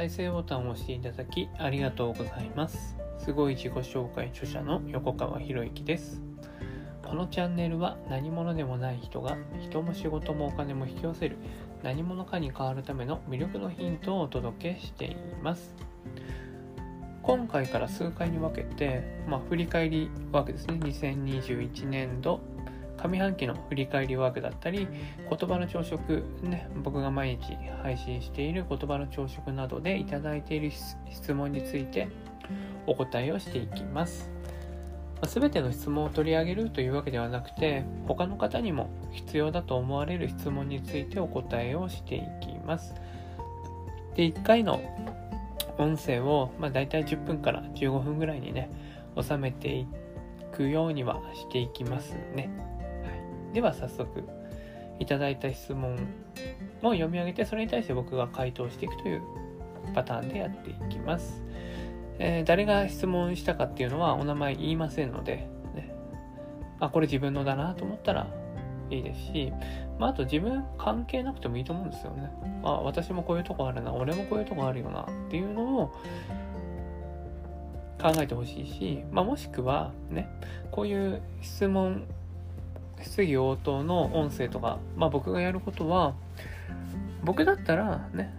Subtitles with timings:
[0.00, 2.96] 再生ボタンを押していただきありがとうございます。
[3.18, 6.22] すごい自己紹介著者の横川博之です。
[7.06, 11.36] このチャンネルは何者でもない人が人も仕事もお金も引き寄せる
[11.82, 15.76] 何者かに変わるための魅力のヒントをお届けしています。
[17.22, 20.78] 今回から数回に分けて、まあ、振り返りワークですね。
[20.82, 22.40] 2021年度
[23.02, 24.86] 上半期の振り返りワークだったり、
[25.28, 30.70] 言葉の朝食、ね、僕が毎日配信している言葉の朝食などでいただいている
[31.10, 32.08] 質問について
[32.86, 34.30] お答えをしていきます。
[35.26, 42.94] すべての質問を取り上げるというわけではなくて、他の方にも必要だと思われる質問についてお答えをしていきます。
[44.14, 44.80] で、1回の
[45.78, 48.70] 音声を、まあ、大体10分から15分ぐらいにね、
[49.20, 49.86] 収めてい
[50.52, 52.50] くようにはしていきますね。
[53.52, 54.24] では早速、
[54.98, 55.94] いただいた質問
[56.82, 59.22] を読み上げて、それに対して僕が回答していくという
[59.94, 61.42] パターンでやっていきます。
[62.18, 65.94] えー、誰が質問したかっていうのはお名前言いませんので、ね、
[66.78, 68.26] あ、これ自分のだなと思ったら
[68.90, 69.52] いいですし、
[69.98, 72.30] まあ、あと自分関係なくてもいいと思うんですよね。
[72.62, 75.86] あ、私もこういうとこあるな、俺もこういうとこあるよなっていうのを
[78.00, 80.28] 考えてほしいし、まあ、もしくはね、
[80.70, 82.04] こういう質問、
[83.02, 86.14] 質疑応答の音声とか、まあ、僕がやることは、
[87.24, 88.34] 僕だったらね、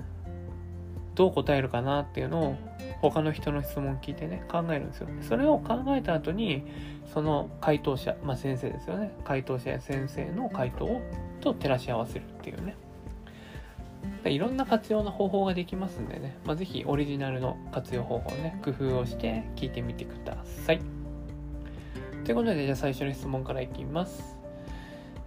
[1.15, 2.55] どう答えるかなっていうのを
[3.01, 5.07] 他の人の質問聞いてね、考えるんですよ。
[5.21, 6.63] それを考えた後に、
[7.13, 9.11] その回答者、まあ先生ですよね。
[9.23, 11.01] 回答者や先生の回答を
[11.41, 12.75] と照らし合わせるっていうね。
[14.25, 20.79] いろんな活用の方法ができますんでね、まあ、ぜひオリジナルの活用方法をね、工夫をして聞いてみてください。
[22.23, 24.40] ということで、じゃあ最初の質問からいきます。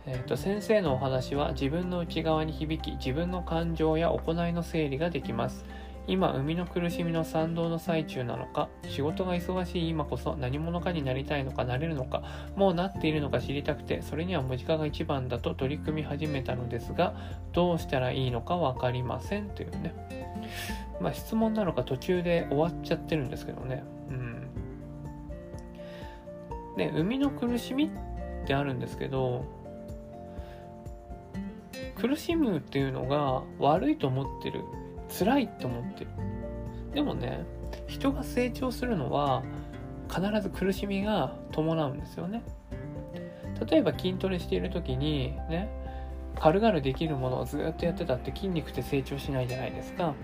[0.06, 5.64] えーと、先生のお話は自分の内側に響き自分の感情や行いの整理ができます。
[6.06, 12.22] 今生みの苦しみの賛同の最中なのか仕事が忙しい今こそ何者かになりたいのかなれるのか
[12.56, 17.14] もうなっているのか知りたくてそれには文字化が一番だと取り組み始めたのですが
[17.54, 19.94] どうしたらいいのか分かりませんというね。
[21.00, 23.82] まあ質問なのか途中で終わっちゃってるんですけどね。
[24.10, 24.48] うん。
[26.76, 29.46] で生みの苦しみってあるんですけど
[31.96, 34.62] 苦しむっていうのが悪いと思ってる。
[35.18, 36.10] 辛いと思ってる。
[36.94, 37.44] でもね
[37.86, 39.42] 人が成長するのは
[40.08, 42.42] 必ず苦しみが伴うんですよね。
[43.68, 45.68] 例えば筋トレしている時にね
[46.38, 50.14] 軽々できるものをずっとやってたって筋肉って成長しないじゃないですか。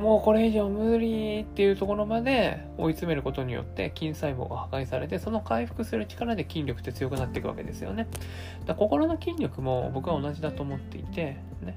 [0.00, 8.08] もうこれ以上無理っていうところまで追い詰めることによって筋細胞が破壊されてその回復する力で筋力って強くなっていくわけですよね。
[8.64, 11.76] だ心の筋力も僕は同じだと思っていて、ね、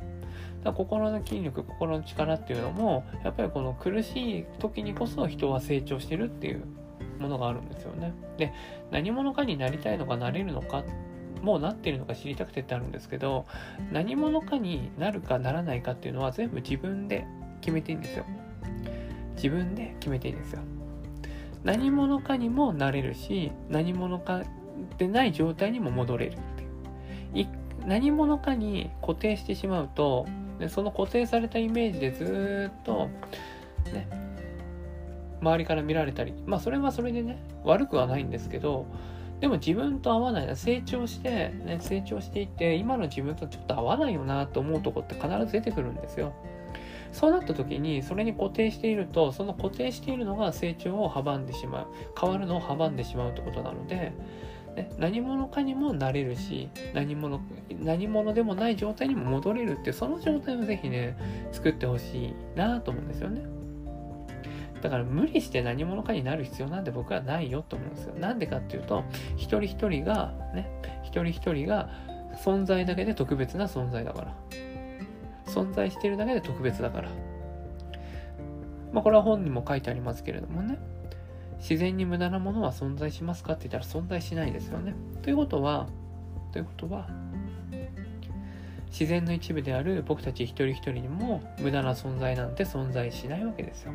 [0.63, 6.63] だ心の筋力心の力っていうのもやっぱりこの苦しい時にこそ人は成長してるっていう
[7.19, 8.13] ものがあるんですよね。
[8.37, 8.53] で
[8.89, 10.85] 何者かになりたいのかなれるのか
[11.41, 13.45] もうなってるのか知りたくてってあるんですけど
[13.91, 17.25] 何者かになるかならないかっていうのは全部自分で
[17.63, 18.25] 決めていいんですよ。
[19.37, 20.59] 自分で決めていいんですよ。
[21.63, 24.43] 何者かにもなれるし、何者か
[24.97, 26.35] でない状態にも戻れるっ
[27.33, 27.47] ていう。
[27.85, 30.25] 何者かに固定してしまうと、
[30.59, 33.09] でその固定されたイメージでずっと、
[33.93, 34.07] ね、
[35.41, 38.85] 周りから見られたり、まあそれはそれでね、悪くはないんですけど、
[39.39, 46.33] でも自分と合わないな、成長して、ね、成長していって、今の自分とちょっと合わないよなと思うとこって必ず出てくるんですよ。
[47.13, 51.87] そうなった時にそれに固定しているとその固定しているのが成長を阻んでしまう
[52.19, 54.13] 変わるのを阻んでしまうってことなので、
[54.75, 57.39] ね、何者かにもなれるし何者
[57.79, 61.15] 何者でもない状態にも戻れるってその状態をぜひね
[61.51, 63.43] 作ってほしいなと思うんですよね。
[64.83, 68.15] だから無理して何者かになる必要なんて僕はないよと思うんですよ。
[68.15, 69.05] なんでかっていうと、
[69.37, 70.69] 一人一人が、ね、
[71.03, 71.89] 一人一人が
[72.43, 74.35] 存在だけで特別な存在だから。
[75.45, 77.09] 存在しているだけで特別だから。
[78.91, 80.77] まあこれは本にも書いてありますけれどもね。
[81.59, 84.93] 自然に無駄なものは存在しますかって言ったら存在しないですよね。
[85.21, 85.87] ということは、
[86.51, 87.07] ということは、
[88.87, 93.93] 自然の一部である僕たち一人一人にも無駄な存在なんて存在しないわけですよ。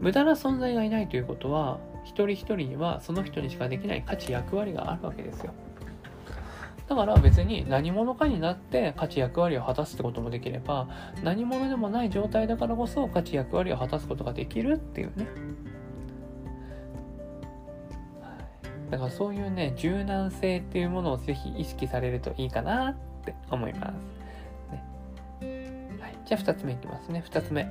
[0.00, 5.52] 無駄な存在がいないということは、一人一人にはその人にしかできない価値役割があるわけですよ。
[6.88, 10.88] だから別に何者かになって価値役割を果たすってこともできれば
[11.22, 15.26] 何者でもない状態だからこそ価値役割を果たすことができるっていうね。
[18.90, 24.82] だからそういうね柔軟性っていうものをぜひ意識されるといいかなって思います、ね。
[26.00, 27.22] はい、じゃあ2つ目いきますね。
[27.28, 27.68] 2つ目。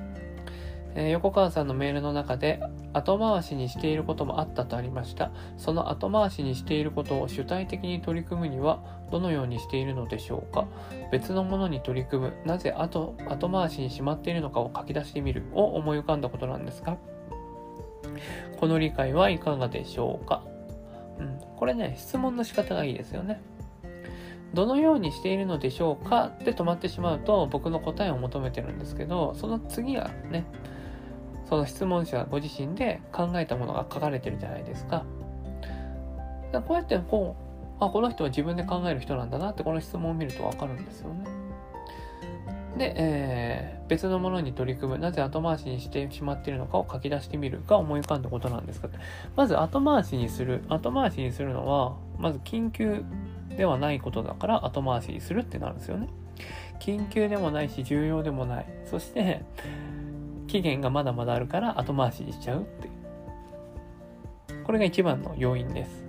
[0.98, 2.60] えー、横川さんのメールの中で
[2.92, 5.30] 後回しにしていることもあったとありました。
[5.56, 10.66] その後回しにしていることを主体的に取り組むにはどのようにしているのでしょうか。
[11.12, 15.44] 別のものに取り組む、なぜ後後回しにしまっているのかを書き出してみる。
[15.52, 16.98] を思い浮かんだことなんですか
[18.58, 20.42] この理解はいかがでしょうか。
[21.20, 23.40] うん、これね、質問の仕方がいいですよね。
[24.52, 30.44] どのようにしているのでしょうかって止まってしまうと僕の答えを求めてるんですけど、その次はね、
[31.48, 35.04] その質問者ご自身で考えたものが書かれてるじゃないですか。
[36.52, 37.36] だこうやってこ
[37.80, 41.24] う、あ、この人は自分で考える人なんだなってこの質問を見るとわかるんですよね。
[42.76, 48.88] で、えー、別のものに取り組む、なぜ後回しにしてしまっているのかを書き出してみるが思い浮かんだことなんですが、
[49.34, 50.62] まず後回しにする。
[50.68, 53.02] 後回しにするのは、まず緊急
[53.56, 56.08] ではないことだから後回しにするってなるんですよね。
[56.78, 58.66] 緊急でもないし重要でもない。
[58.84, 59.42] そして、
[60.48, 64.64] 期限がまだまだあるから後回しにしちゃうってう。
[64.64, 66.04] これが一番の要因です。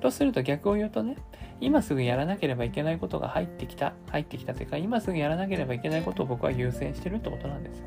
[0.00, 1.16] とすると逆を言うとね、
[1.60, 7.86] 今すぐやらなければいけないことが入ってきた、入ってきたというか、今すぐやらなければいけないことを僕は優先してるってことなんですよ。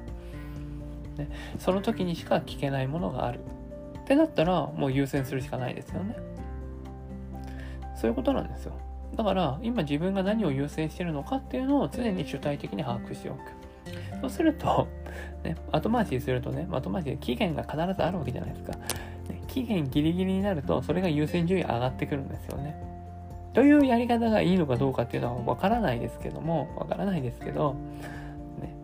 [1.19, 1.29] ね、
[1.59, 3.39] その時にしか聞けないものがある。
[3.99, 6.15] ってなったら、もう優先するしかないですよね。
[7.95, 8.73] そういうことなんですよ。
[9.15, 13.39] だから、今自分が何を優先してるのかっていうのを常に主体的に把握しておく。
[14.21, 14.87] そうすると、
[15.43, 18.71] ね、後回しにするとね、後回しで期限が必ずあるわけじゃないですか。
[18.73, 22.75] ね、期限ギリギリになると、それが優先順位上がってくるんですよね。
[23.53, 27.73] というやり方がいいのかどうかっていうのはわからないですけども、わからないですけど、
[28.61, 28.75] ね、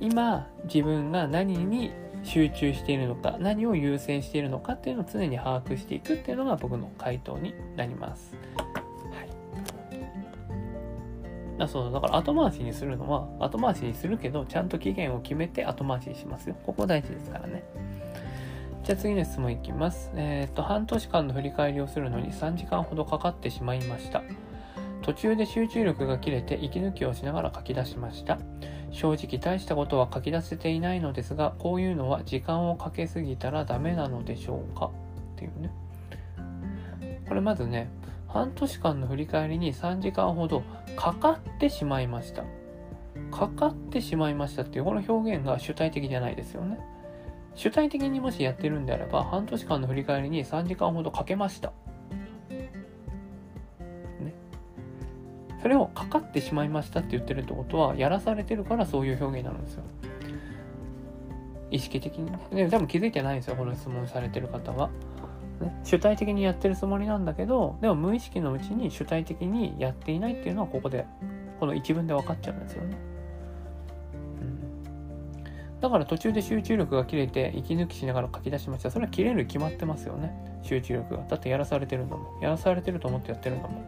[0.00, 1.90] 今自分が何に
[2.22, 8.36] 集中しているのか、何を優先しているのかっていうのを常に把握していくっていうのが僕の回答になります。
[11.58, 16.56] だそうだから後回しにするのは後回しにするけどちゃんと期限を決めて後回しにしますよ。
[16.64, 17.64] ここ大事ですからね。
[18.86, 20.12] じゃあ次の質問いきます。
[20.14, 24.22] えっ、と、半年間の振り返りをするのに3時間ほどかかってしまいました。
[25.02, 28.38] 途中で集中力が切れて息抜きをしながら書き出しました。
[28.92, 34.86] 正直大したことは書き出せていないのですが、こういうのは時間をかけすぎたらダメなのでしょうか？
[34.86, 34.90] っ
[35.36, 35.72] ていうね。
[37.28, 37.88] これまずね、
[38.36, 40.62] 半年間の振り返りに3時間ほど
[40.94, 42.44] かかってしまいました。
[43.30, 46.78] かかってしまいましたっていうこの表現が主体的じゃないですよね。
[47.54, 51.72] 主体的にもしやってるんであれば、半年間の振り返りに3時間ほどかけました。
[54.20, 54.34] ね。
[55.62, 59.84] それをかかってしまいましたって言ってるってことは、やらされてるからそういう表現になるんですよ。
[61.70, 62.30] 意識的に。
[62.54, 64.90] で、多分気づいてないんですよ、この質問されてる方は。
[65.60, 71.06] ね、主体的にやってるつもりなんだけど、でも無意識のうちに主体的にやっていないっていうのはここで、
[71.60, 72.96] この一文で分かっちゃうんですよね。
[74.40, 74.76] うん
[75.80, 78.90] だから途中で集中力が切れて息抜きしながら書き出しました。
[78.90, 80.32] それは切れる決まってますよね。
[80.62, 81.24] 集中力が。
[81.28, 82.40] だってやらされてるんだもん。
[82.40, 83.84] やらされてると思ってやってるんだもん。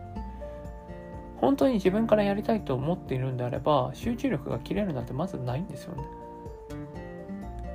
[1.40, 6.02] 本当に自分からやりたいと思っているんであれば、集中力が切れるなんてまずないんですよね。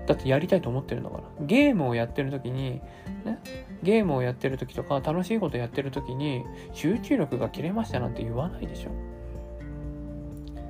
[0.05, 1.23] だってやりたいと思ってるんだから。
[1.41, 2.81] ゲームをやってる時に、
[3.25, 3.39] ね、
[3.81, 8.89] ゲームをやってる時とか、楽しいことやってる時に、集中力が切れましたなんて言わないでしょ。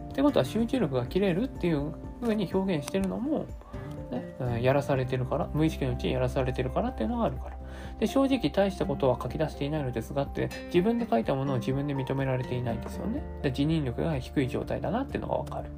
[0.10, 3.46] ってことは集中力が切れるっていう風に表現してるのも、
[4.12, 7.58] ね、やらされてるから、無意識のうちにやらされてるからっていうのがあるから。
[8.00, 13.24] で、正直大したことは書き出していないのですがって、自分で書いたものを自分で認められていないんですよね。
[13.42, 15.70] で、辞任力が低い状態だなっていうのがわかる。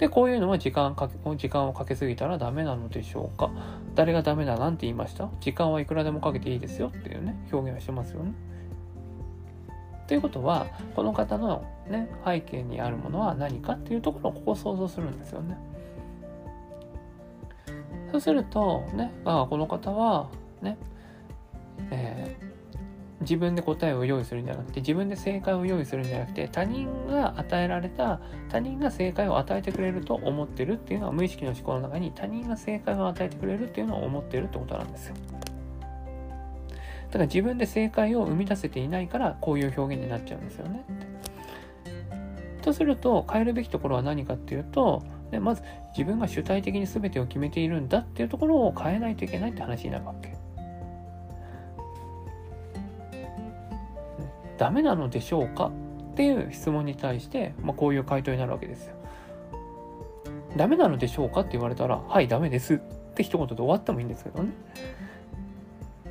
[0.00, 3.50] で、こういうのは時間かけ、時間をかけすぎたらダメなのでしょうか？
[3.94, 5.28] 誰がダメだなんて言いました？
[5.40, 8.32] 時間はいくらでもかけていいですよっていうね、表現をしてますよね。
[10.08, 10.66] ということは、
[10.96, 15.58] この方のね、背景にあるものは何かっていうところをここ想像するんですよね。
[18.10, 20.30] そうすると、ね、ああ、この方は、
[20.62, 20.78] ね、
[21.90, 22.49] えー、
[23.20, 35.14] 自分で答えを用意するんじゃなくて、自分で正解を用意するんじゃなくて、他人が与えられた、他人が正解を与えてくれると思ってるっていうのは、無意識の思考の中に他人が正解を与えてくれるっていうのを思ってるってことなんですよ。
[37.10, 40.84] だから自分で正解を生み出せていないからこういう表現になっちゃうんですよね。
[42.62, 45.62] とすると変えるべきところは何かっていうと、ね、まず
[45.96, 50.39] 自分が主体的に全てを決めているんだっていうところを変えないといけないって話になるわけ。
[54.60, 55.72] ダメなのでしょうか？
[56.12, 58.94] っていう質問に対して、まあ、こういう回答になるわけですよ。
[60.54, 62.78] ダメなのでしょうかって言われたら、はい、ダメですっ
[63.14, 64.50] て一言で終わってもいいんですけどね。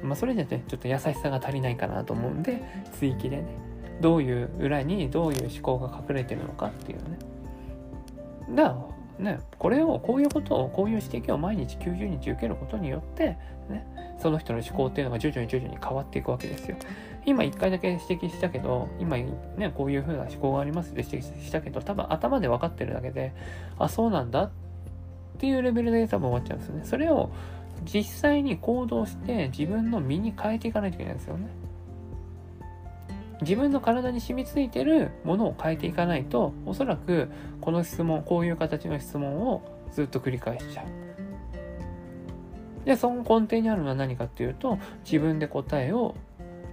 [0.02, 2.64] まあ、それじゃね、ちょっと優しさが足りないかなと思うんで、
[2.94, 3.44] 追記でね、
[4.02, 7.20] どういう裏にどういう思考が隠れてるのかっていうね。
[8.56, 8.78] だから
[9.20, 13.38] ね、これを、こういうことを、こういう指摘を毎日90日受けることによって、
[13.70, 13.86] ね、
[14.18, 16.78] その人の思考っていうのが徐々に徐々に変わっていくわけですよ。
[17.26, 23.34] 今1回だけ指摘したけど、今ね、こういう風な思考がありますって指摘したけど、多分頭で分かってるだけで、
[23.78, 24.52] あ、そうなんだっ
[25.38, 26.82] ていうレベルで多分終わっちゃうんですよね。
[26.86, 27.30] それを
[27.86, 31.48] 実際に行動して自分の身に変えていかないといけないんですよね。
[33.42, 37.30] 自分の体に染みついてるものを変えていかないと、おそらく
[37.62, 40.86] この質問、こういう形の質問をずっと繰り返しちゃう。
[42.86, 46.16] で、その根底にあるのは何かっていうと、自分で答えを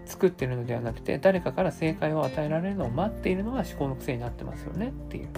[0.07, 5.29] 作ってるのではなくて、誰かから正解を与えられるのを待っているのが思考の癖になってますよねっていう。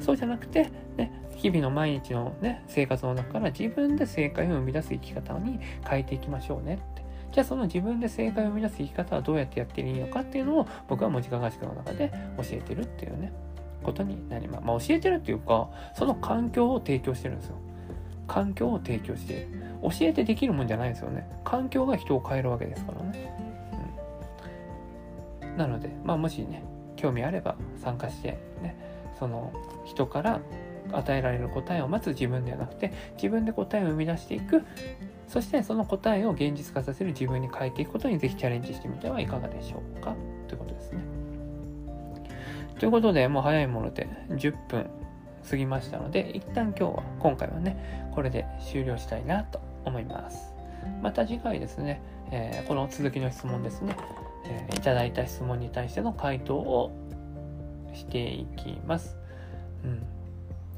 [0.00, 7.07] そうじゃなくて、ね、日々の毎日のね、生活の中から自分で正解を生み出す生き方に変えていきましょうねって。
[7.32, 13.32] じゃあその自分で正解を生み出す生き方はどうやってやっていいのかっていうのを僕は文字科学の中で教えてるっていうね、
[13.82, 14.64] ことになります。
[14.64, 17.56] まあ教えてるっていうか、その環境を提供してるんですよ。
[18.26, 19.48] 環境を提供している。
[19.82, 21.28] 教えてできるもんじゃないですよね。
[21.44, 23.32] 環境が人を変えるわけですからね。
[25.42, 26.62] うん、なので、まあもしね、
[26.96, 28.76] 興味あれば参加して、ね、
[29.18, 29.52] その
[29.84, 30.40] 人から
[30.92, 34.64] 与えられる答えを待つ自分ではなくて、自分で答えを生み出していく
[35.28, 40.16] そしてその答えを現実化させる自分に変えていくことにぜひチャレンジしてみてはいかがでしょうか？
[40.48, 41.02] ということですね。
[42.78, 44.88] ということで、もう早いもので10分
[45.48, 50.52] 過ぎましたので、一旦今日は、今回はね、これで終了したいなと思います。
[51.02, 53.96] また次回ですね、えー、この続きの質問ですね、
[54.46, 56.92] えー、いただいた質問に対しての回答を
[57.94, 59.16] していきます。
[59.84, 60.06] うん。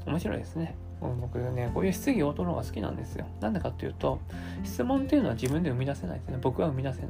[0.07, 0.75] 面白いですね。
[1.01, 3.25] 僕ね、こういう質疑応答の方が好きなんですよ。
[3.39, 4.19] なんでかっていうと、
[4.63, 6.37] 質問っていうのは自分で生み出せないですね。
[6.41, 7.09] 僕は生み出せない。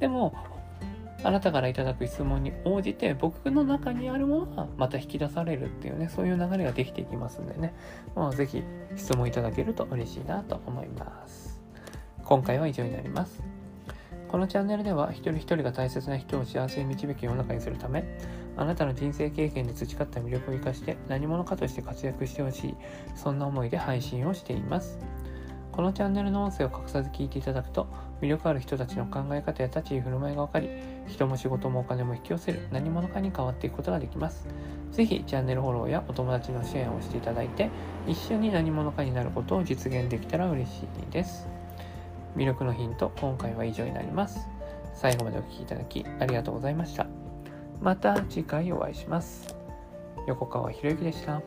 [0.00, 0.34] でも、
[1.24, 7.74] あなたからいただく質問に応じて、僕の中にあるものがまた引き出されるっていうね、そういう流れができていきますんでね、
[8.14, 8.62] まあ、ぜひ
[8.96, 11.60] 質問いただけると嬉しいなと思います。
[12.24, 13.42] 今回は以上になります。
[14.28, 18.04] このチャンネルでは一人一人が大切な人を幸せに導く世の中にするため
[18.58, 22.74] あなたの人生経験で培った魅力を生かして何者かとして活躍してほしい
[23.14, 24.98] そんな思いで配信をしています
[25.72, 27.86] このチャンネルの音声を隠さず聞いていただくと
[28.20, 30.68] 魅力ある人たちの考え方や立ち居振る舞いが分かり
[31.06, 34.46] 人も仕事もお金も引き寄せる何者かに変わっていくことができます
[34.90, 37.70] ぜひチャンネルフォローやお友達の支援をしていただいて
[38.08, 41.46] 一緒に何者かになることを実現できたら嬉しいです
[42.38, 44.46] 魅力のヒント、今回は以上になります。
[44.94, 47.07] 最後までお聴きいただきありがとうございました。
[47.80, 49.56] また次回お会いします。
[50.26, 51.40] 横川博之でした。